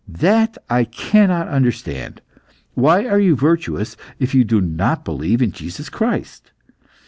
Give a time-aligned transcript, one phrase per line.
[0.07, 2.21] That I cannot understand.
[2.73, 6.49] Why are you virtuous if you do not believe in Jesus Christ?